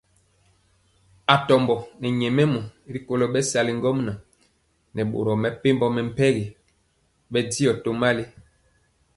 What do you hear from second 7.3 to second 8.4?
bɛndiɔ tomali.